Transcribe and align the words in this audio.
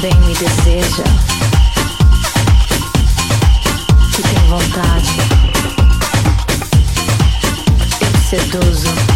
também 0.00 0.18
me 0.20 0.34
deseja, 0.34 1.04
que 4.14 4.22
tem 4.22 4.48
vontade, 4.48 5.18
eu 8.00 8.20
seduzo. 8.22 9.09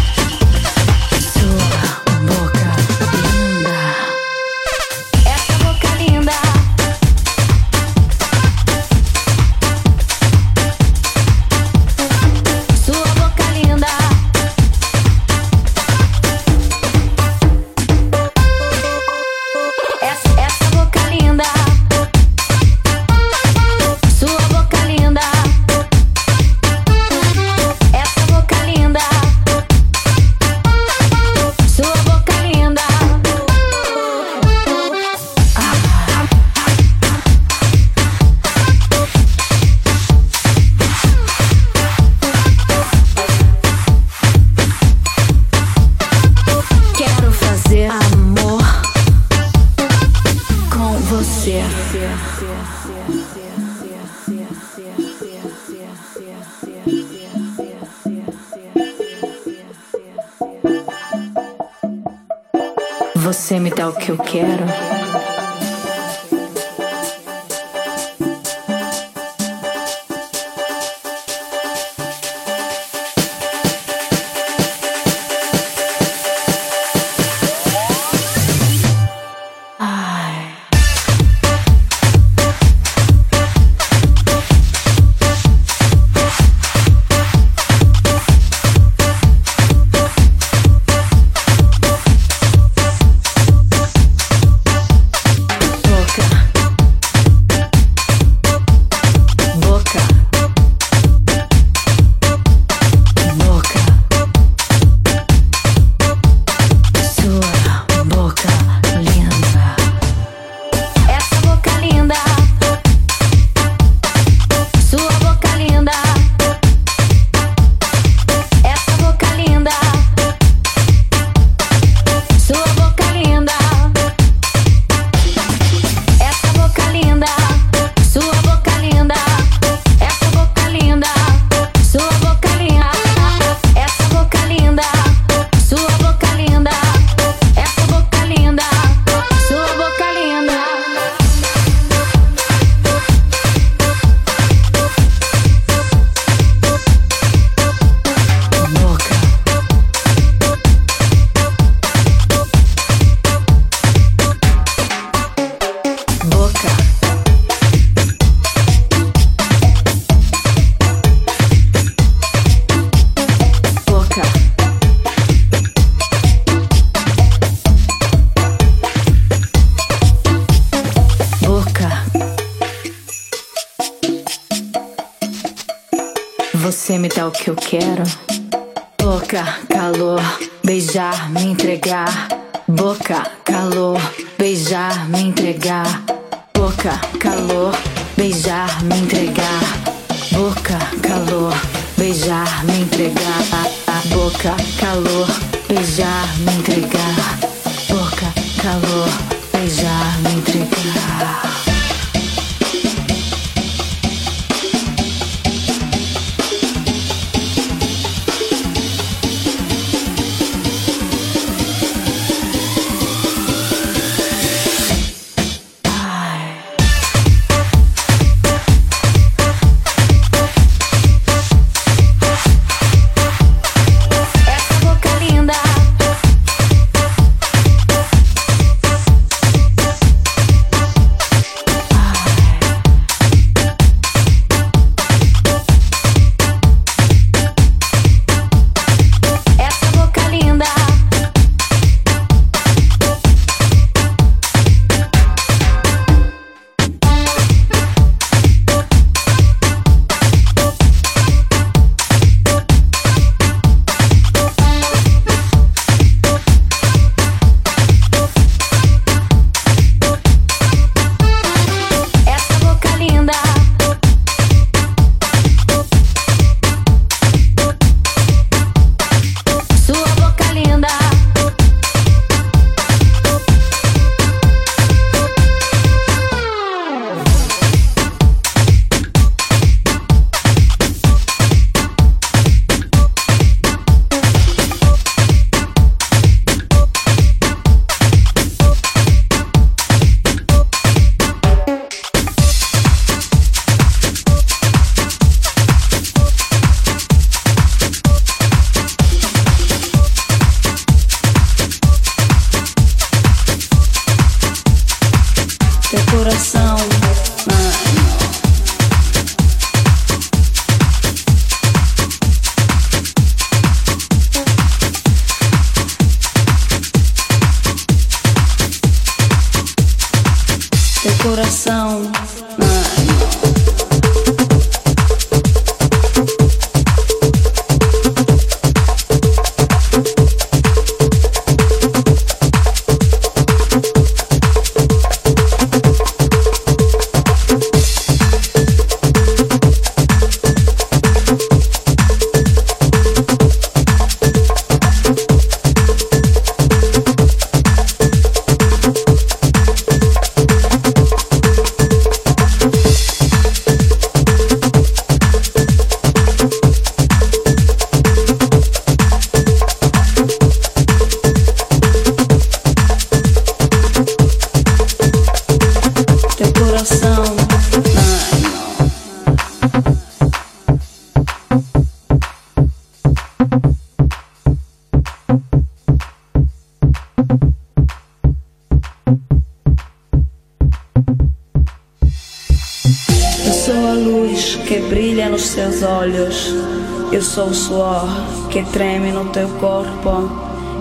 Sou 387.35 387.47
o 387.47 387.53
suor 387.53 388.07
que 388.49 388.63
treme 388.71 389.11
no 389.11 389.25
teu 389.25 389.49
corpo. 389.59 390.31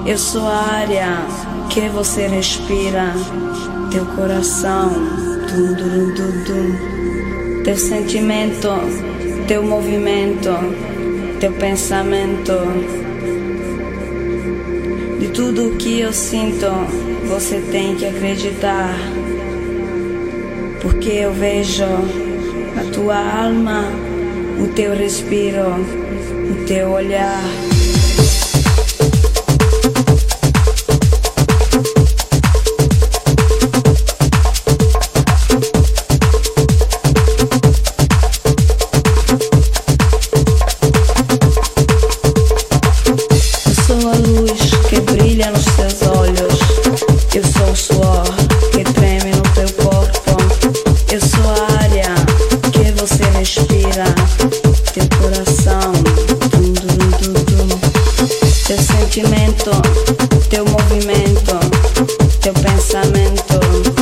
Eu 0.06 0.16
sou 0.16 0.46
a 0.46 0.54
área 0.54 1.26
que 1.68 1.88
você 1.88 2.28
respira. 2.28 3.12
Teu 3.90 4.06
coração, 4.14 4.88
dum, 5.48 5.74
dum, 5.74 6.14
dum, 6.14 6.44
dum. 6.44 7.62
teu 7.64 7.76
sentimento, 7.76 8.68
teu 9.48 9.64
movimento, 9.64 10.50
teu 11.40 11.50
pensamento. 11.54 12.52
De 15.18 15.26
tudo 15.30 15.76
que 15.76 15.98
eu 15.98 16.12
sinto, 16.12 16.68
você 17.26 17.60
tem 17.72 17.96
que 17.96 18.06
acreditar. 18.06 18.94
Porque 20.80 21.10
eu 21.10 21.32
vejo 21.32 21.84
na 22.76 22.84
tua 22.92 23.16
alma 23.16 23.86
o 24.62 24.68
teu 24.68 24.94
respiro, 24.94 26.03
o 26.03 26.03
teu 26.66 26.92
olhar. 26.92 27.63
momento. 63.30 63.93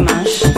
mais. 0.00 0.57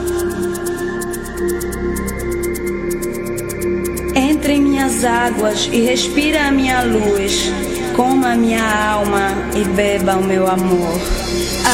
alma 8.91 9.31
e 9.55 9.63
beba 9.75 10.15
o 10.15 10.23
meu 10.23 10.47
amor. 10.47 10.99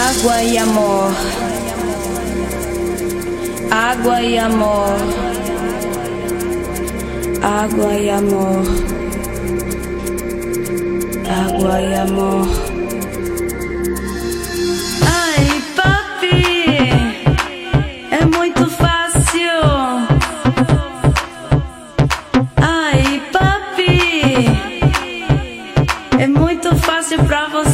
Água 0.10 0.44
e 0.44 0.58
amor. 0.58 1.12
Água 3.72 4.22
e 4.22 4.38
amor. 4.38 4.98
Água 7.42 7.94
e 7.94 8.10
amor. 8.10 8.64
Água 11.30 11.82
e 11.82 11.96
amor. 11.96 12.57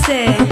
say. 0.06 0.43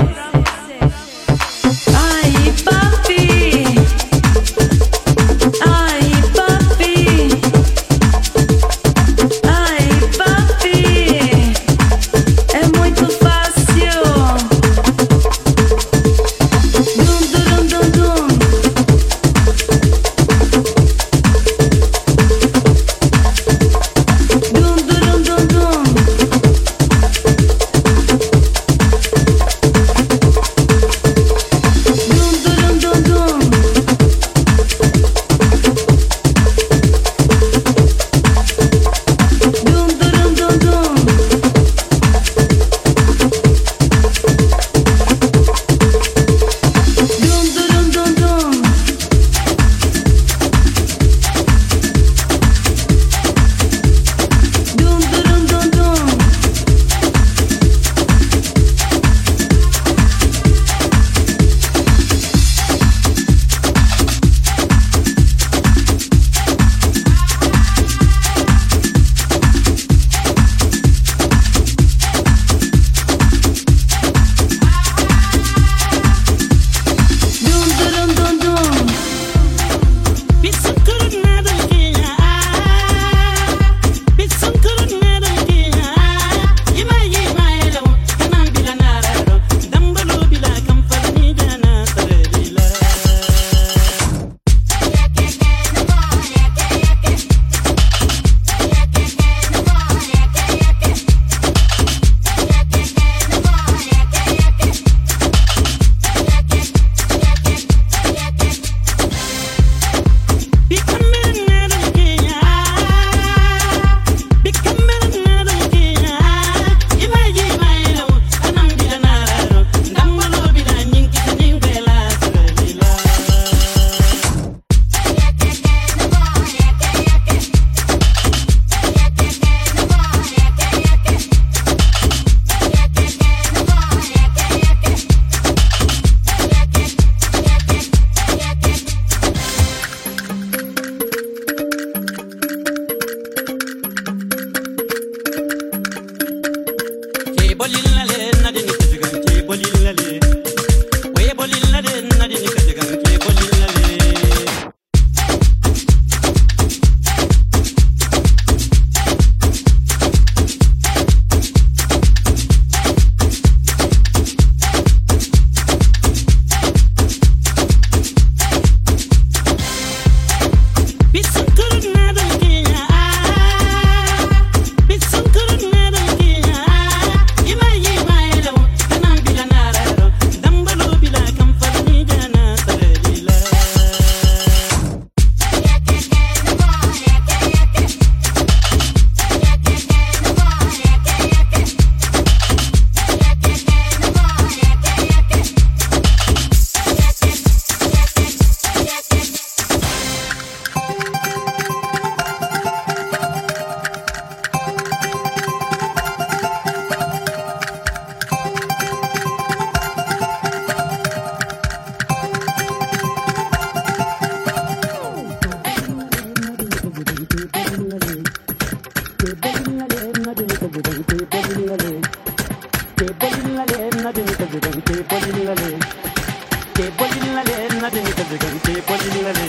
bolilale 228.88 229.48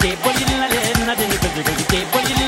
ke 0.00 0.08
bolilale 0.22 0.80
na 1.06 1.14
de 1.18 1.24
ni 1.30 1.36
ke 1.90 1.98
bolilale 2.12 2.47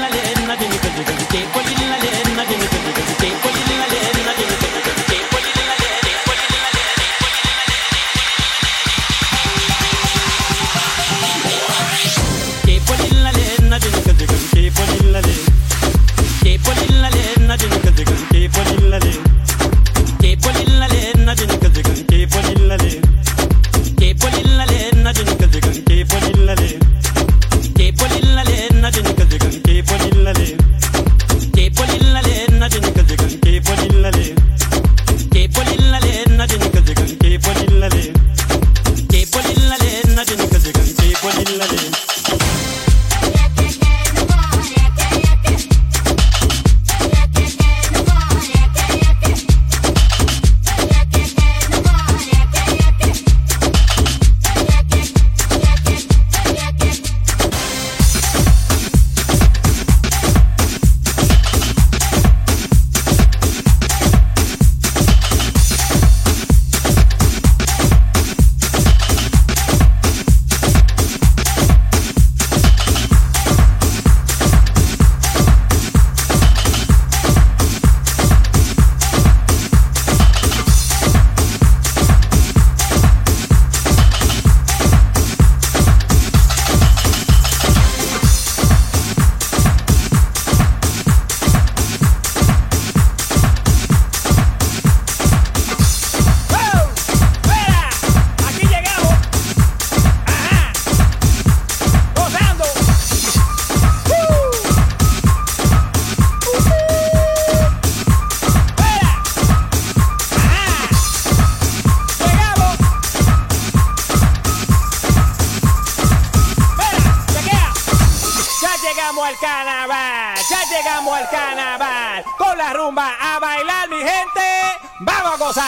carnaval, 119.39 120.37
ya 120.49 120.65
llegamos 120.65 121.19
al 121.19 121.29
carnaval, 121.31 122.25
con 122.39 122.59
la 122.59 122.73
rumba 122.73 123.13
a 123.21 123.39
bailar 123.39 123.89
mi 123.89 123.99
gente, 123.99 124.79
vamos 125.01 125.35
a 125.35 125.37
gozar, 125.37 125.65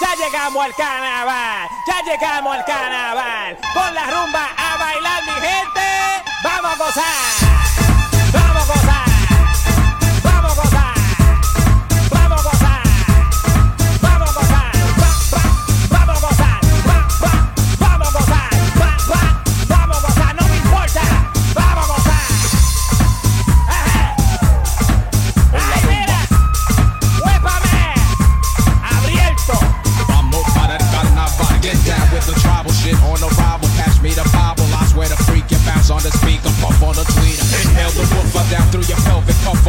ya 0.00 0.14
llegamos 0.14 0.64
al 0.64 0.74
carnaval, 0.74 1.68
ya 1.86 2.02
llegamos 2.02 2.56
al 2.56 2.64
carnaval, 2.64 3.58
con 3.74 3.94
la 3.94 4.06
rumba 4.06 4.48
a 4.56 4.76
bailar 4.76 5.22
mi 5.24 5.46
gente, 5.46 6.22
vamos 6.42 6.72
a 6.72 6.76
gozar. 6.76 7.61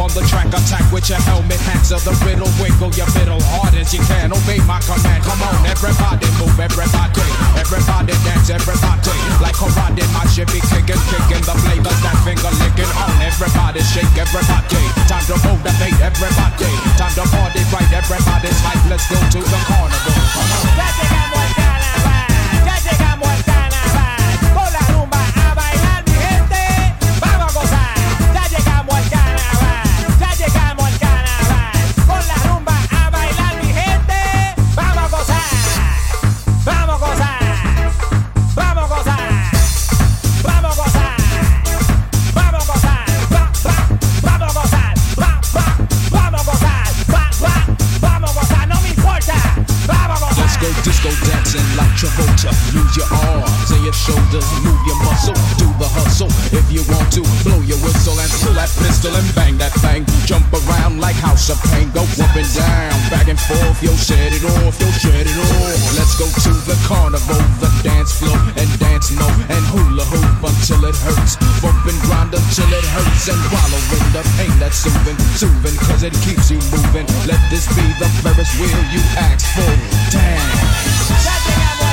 on 0.04 0.12
the 0.12 0.20
track, 0.28 0.52
attack 0.52 0.84
with 0.92 1.08
your 1.08 1.18
helmet 1.24 1.56
hands 1.64 1.88
of 1.88 2.04
the 2.04 2.12
riddle, 2.28 2.48
wiggle 2.60 2.92
your 2.92 3.08
middle 3.16 3.40
hard 3.56 3.72
as 3.72 3.88
you 3.96 4.04
can. 4.04 4.28
Obey 4.28 4.60
my 4.68 4.76
command. 4.84 5.24
Come 5.24 5.40
on, 5.40 5.56
everybody 5.64 6.28
move, 6.36 6.52
everybody, 6.60 7.24
everybody 7.56 8.12
dance, 8.20 8.52
everybody. 8.52 9.16
Like 9.40 9.56
karate, 9.56 10.04
my 10.12 10.28
shit 10.28 10.52
be 10.52 10.60
kicking, 10.68 11.00
kicking 11.08 11.44
the 11.48 11.56
blade 11.64 11.88
of 11.88 11.96
that 12.04 12.16
finger 12.20 12.52
licking 12.60 12.92
on. 13.00 13.16
Everybody 13.24 13.80
shake, 13.80 14.12
everybody. 14.20 14.84
Time 15.08 15.24
to 15.24 15.40
motivate, 15.40 15.96
everybody. 16.04 16.68
Time 17.00 17.14
to 17.16 17.24
party 17.32 17.64
right, 17.72 17.90
everybody's 17.96 18.60
like, 18.60 18.82
let's 18.92 19.08
go 19.08 19.16
to 19.16 19.40
the 19.40 19.60
carnival. 19.64 20.12
Come 20.36 21.32
on. 21.32 21.33
That 58.64 58.72
pistol 58.80 59.12
and 59.12 59.28
bang 59.36 59.56
that 59.60 59.72
thing. 59.84 60.08
Jump 60.24 60.48
around 60.48 61.00
like 61.00 61.16
House 61.20 61.52
of 61.52 61.60
Pain, 61.68 61.92
go 61.92 62.00
up 62.00 62.32
and 62.32 62.48
down, 62.56 62.96
back 63.12 63.28
and 63.28 63.36
forth. 63.36 63.76
Yo, 63.84 63.92
set 63.92 64.32
it 64.32 64.40
off, 64.40 64.80
yo, 64.80 64.88
shut 64.96 65.12
it 65.12 65.36
off. 65.36 65.80
Let's 66.00 66.16
go 66.16 66.24
to 66.24 66.52
the 66.64 66.76
carnival, 66.88 67.40
the 67.60 67.68
dance 67.84 68.16
floor, 68.16 68.36
and 68.56 68.68
dance 68.80 69.12
mo 69.12 69.28
and 69.52 69.64
hula 69.68 70.04
hoop 70.08 70.40
until 70.48 70.80
it 70.88 70.96
hurts. 70.96 71.36
Bump 71.60 71.84
and 71.84 71.98
grind 72.08 72.32
until 72.32 72.70
it 72.72 72.86
hurts, 72.88 73.28
and 73.28 73.40
wallow 73.52 73.82
in 74.00 74.04
the 74.16 74.24
pain 74.40 74.54
that's 74.56 74.80
soothing, 74.80 75.18
soothing, 75.36 75.76
cause 75.84 76.02
it 76.02 76.16
keeps 76.24 76.48
you 76.48 76.56
moving. 76.72 77.04
Let 77.28 77.40
this 77.52 77.68
be 77.76 77.84
the 78.00 78.08
Ferris 78.24 78.48
wheel 78.56 78.80
you 78.88 79.02
ask 79.20 79.44
for. 79.52 79.72
Damn. 80.08 81.83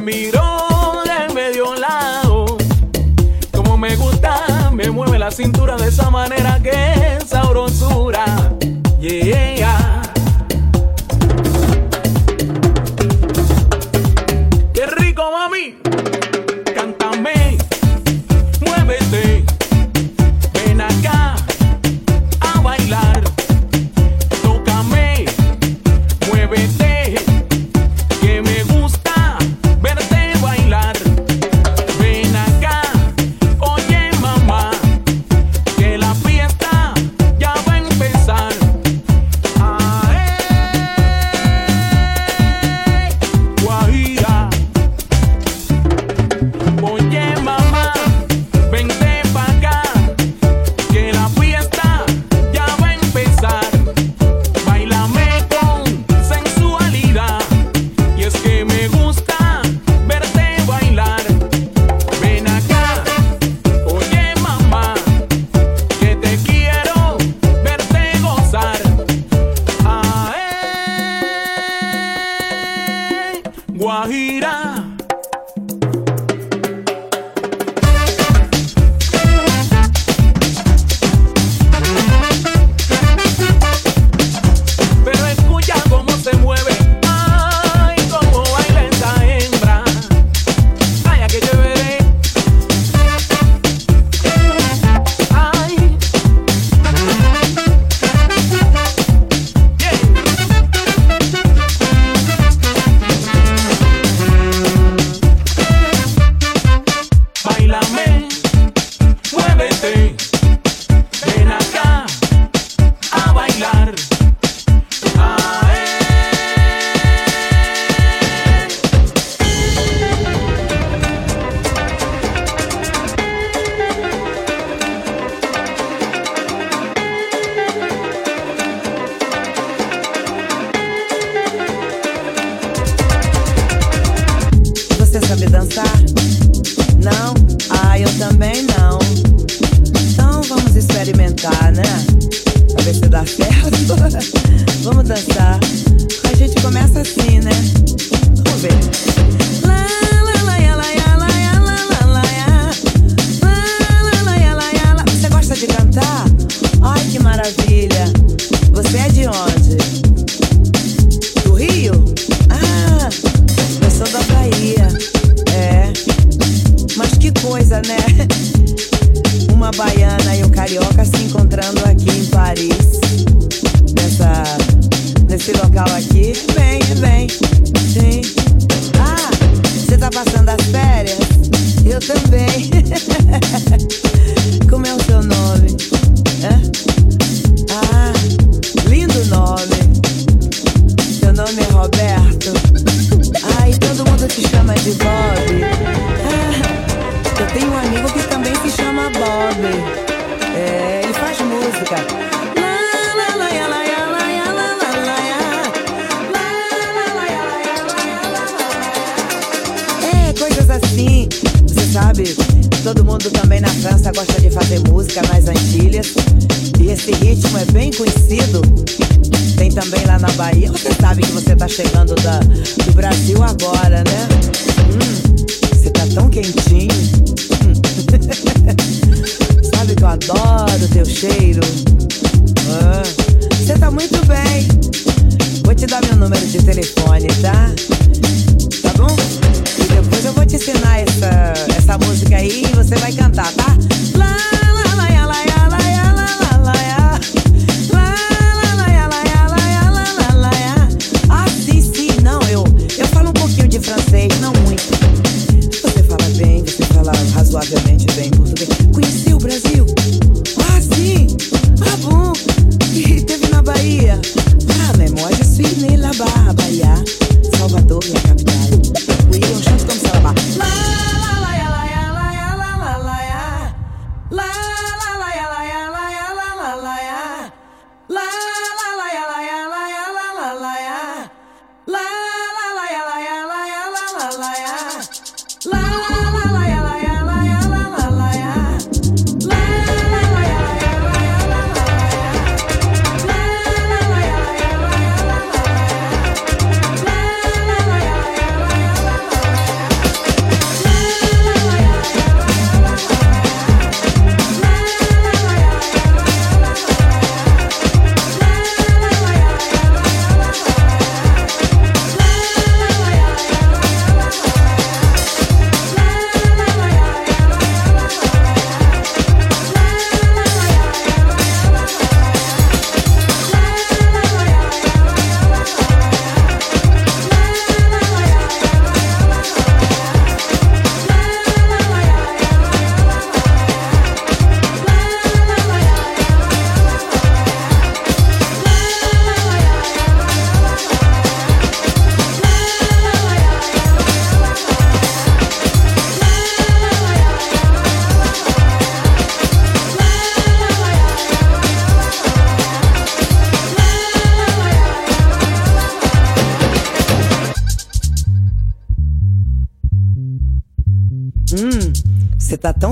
mira 0.00 0.35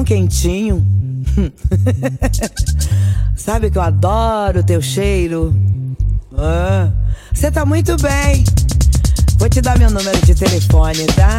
quentinho. 0.04 0.86
Sabe 3.36 3.70
que 3.70 3.78
eu 3.78 3.82
adoro 3.82 4.60
o 4.60 4.64
teu 4.64 4.80
cheiro. 4.80 5.54
Você 7.32 7.46
ah, 7.46 7.52
tá 7.52 7.66
muito 7.66 7.96
bem. 7.96 8.44
Vou 9.38 9.48
te 9.48 9.60
dar 9.60 9.78
meu 9.78 9.90
número 9.90 10.24
de 10.24 10.34
telefone, 10.34 11.04
tá? 11.06 11.38